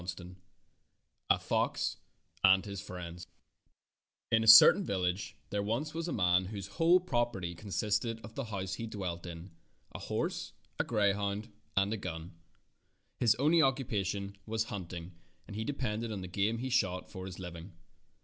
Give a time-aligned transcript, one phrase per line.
[0.01, 0.05] I
[1.29, 1.97] A FOX
[2.43, 3.27] AND HIS FRIENDS
[4.31, 8.33] I N a certain village there was once a man whose whole property consisted of
[8.33, 9.51] the house he dwelt in,
[9.93, 12.33] a horse, a greyhound, and a gun.
[13.19, 15.11] His only occupation was hunting,
[15.45, 17.73] and he depended on the game he shot for his living.